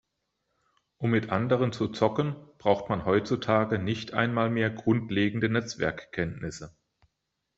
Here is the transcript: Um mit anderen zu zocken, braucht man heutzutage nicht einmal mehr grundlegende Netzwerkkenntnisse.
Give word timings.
Um 0.97 1.11
mit 1.11 1.29
anderen 1.29 1.71
zu 1.73 1.87
zocken, 1.87 2.35
braucht 2.57 2.89
man 2.89 3.05
heutzutage 3.05 3.77
nicht 3.77 4.15
einmal 4.15 4.49
mehr 4.49 4.71
grundlegende 4.71 5.47
Netzwerkkenntnisse. 5.47 6.75